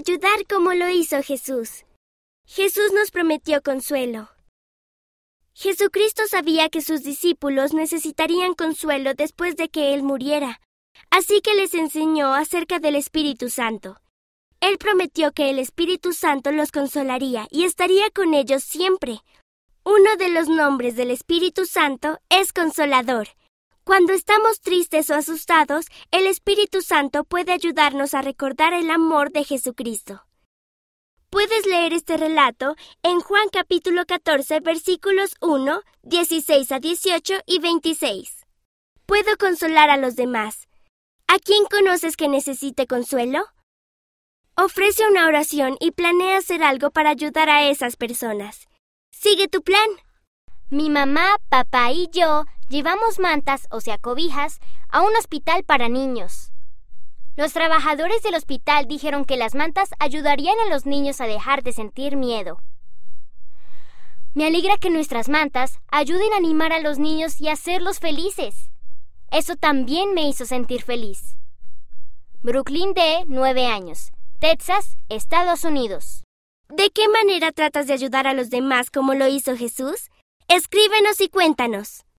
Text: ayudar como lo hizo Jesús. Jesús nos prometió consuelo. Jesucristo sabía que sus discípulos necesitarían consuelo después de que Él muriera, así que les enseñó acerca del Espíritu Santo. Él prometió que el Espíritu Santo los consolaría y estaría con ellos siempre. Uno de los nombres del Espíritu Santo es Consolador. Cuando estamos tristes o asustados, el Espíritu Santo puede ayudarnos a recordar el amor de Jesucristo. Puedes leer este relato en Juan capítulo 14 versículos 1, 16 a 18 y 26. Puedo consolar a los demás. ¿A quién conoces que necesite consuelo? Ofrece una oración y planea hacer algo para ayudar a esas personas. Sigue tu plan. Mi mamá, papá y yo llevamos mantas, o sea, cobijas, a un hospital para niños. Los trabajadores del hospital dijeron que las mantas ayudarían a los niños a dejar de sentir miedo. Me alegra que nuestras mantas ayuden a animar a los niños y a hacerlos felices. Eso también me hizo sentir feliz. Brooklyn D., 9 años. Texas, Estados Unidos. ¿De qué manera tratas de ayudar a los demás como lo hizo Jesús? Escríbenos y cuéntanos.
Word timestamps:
ayudar 0.00 0.46
como 0.48 0.72
lo 0.72 0.88
hizo 0.88 1.22
Jesús. 1.22 1.84
Jesús 2.46 2.90
nos 2.94 3.10
prometió 3.10 3.60
consuelo. 3.62 4.30
Jesucristo 5.52 6.22
sabía 6.26 6.70
que 6.70 6.80
sus 6.80 7.02
discípulos 7.02 7.74
necesitarían 7.74 8.54
consuelo 8.54 9.12
después 9.12 9.56
de 9.56 9.68
que 9.68 9.92
Él 9.92 10.02
muriera, 10.02 10.62
así 11.10 11.42
que 11.42 11.54
les 11.54 11.74
enseñó 11.74 12.32
acerca 12.32 12.78
del 12.78 12.94
Espíritu 12.94 13.50
Santo. 13.50 14.00
Él 14.60 14.78
prometió 14.78 15.32
que 15.32 15.50
el 15.50 15.58
Espíritu 15.58 16.14
Santo 16.14 16.50
los 16.50 16.72
consolaría 16.72 17.46
y 17.50 17.64
estaría 17.64 18.10
con 18.10 18.32
ellos 18.32 18.64
siempre. 18.64 19.20
Uno 19.84 20.16
de 20.16 20.30
los 20.30 20.48
nombres 20.48 20.96
del 20.96 21.10
Espíritu 21.10 21.66
Santo 21.66 22.18
es 22.30 22.54
Consolador. 22.54 23.28
Cuando 23.90 24.12
estamos 24.12 24.60
tristes 24.60 25.10
o 25.10 25.16
asustados, 25.16 25.86
el 26.12 26.28
Espíritu 26.28 26.80
Santo 26.80 27.24
puede 27.24 27.50
ayudarnos 27.50 28.14
a 28.14 28.22
recordar 28.22 28.72
el 28.72 28.88
amor 28.88 29.32
de 29.32 29.42
Jesucristo. 29.42 30.24
Puedes 31.28 31.66
leer 31.66 31.92
este 31.92 32.16
relato 32.16 32.76
en 33.02 33.18
Juan 33.18 33.48
capítulo 33.52 34.06
14 34.06 34.60
versículos 34.60 35.34
1, 35.40 35.82
16 36.04 36.70
a 36.70 36.78
18 36.78 37.34
y 37.46 37.58
26. 37.58 38.46
Puedo 39.06 39.36
consolar 39.40 39.90
a 39.90 39.96
los 39.96 40.14
demás. 40.14 40.68
¿A 41.26 41.40
quién 41.40 41.64
conoces 41.64 42.16
que 42.16 42.28
necesite 42.28 42.86
consuelo? 42.86 43.44
Ofrece 44.56 45.04
una 45.08 45.26
oración 45.26 45.76
y 45.80 45.90
planea 45.90 46.38
hacer 46.38 46.62
algo 46.62 46.92
para 46.92 47.10
ayudar 47.10 47.50
a 47.50 47.68
esas 47.68 47.96
personas. 47.96 48.68
Sigue 49.10 49.48
tu 49.48 49.62
plan. 49.62 49.88
Mi 50.68 50.90
mamá, 50.90 51.38
papá 51.48 51.90
y 51.90 52.08
yo 52.12 52.44
llevamos 52.70 53.18
mantas, 53.18 53.66
o 53.70 53.80
sea, 53.80 53.98
cobijas, 53.98 54.60
a 54.88 55.02
un 55.02 55.14
hospital 55.16 55.64
para 55.64 55.88
niños. 55.88 56.52
Los 57.36 57.52
trabajadores 57.52 58.22
del 58.22 58.34
hospital 58.34 58.86
dijeron 58.86 59.24
que 59.24 59.36
las 59.36 59.54
mantas 59.54 59.90
ayudarían 59.98 60.58
a 60.60 60.70
los 60.70 60.86
niños 60.86 61.20
a 61.20 61.26
dejar 61.26 61.62
de 61.62 61.72
sentir 61.72 62.16
miedo. 62.16 62.62
Me 64.32 64.46
alegra 64.46 64.76
que 64.78 64.90
nuestras 64.90 65.28
mantas 65.28 65.80
ayuden 65.90 66.32
a 66.32 66.36
animar 66.36 66.72
a 66.72 66.80
los 66.80 66.98
niños 66.98 67.40
y 67.40 67.48
a 67.48 67.52
hacerlos 67.52 67.98
felices. 67.98 68.70
Eso 69.32 69.56
también 69.56 70.14
me 70.14 70.28
hizo 70.28 70.46
sentir 70.46 70.82
feliz. 70.82 71.36
Brooklyn 72.42 72.94
D., 72.94 73.24
9 73.26 73.66
años. 73.66 74.12
Texas, 74.38 74.96
Estados 75.08 75.64
Unidos. 75.64 76.22
¿De 76.68 76.90
qué 76.90 77.08
manera 77.08 77.50
tratas 77.50 77.88
de 77.88 77.94
ayudar 77.94 78.28
a 78.28 78.32
los 78.32 78.48
demás 78.48 78.90
como 78.90 79.14
lo 79.14 79.26
hizo 79.26 79.56
Jesús? 79.56 80.08
Escríbenos 80.46 81.20
y 81.20 81.28
cuéntanos. 81.28 82.04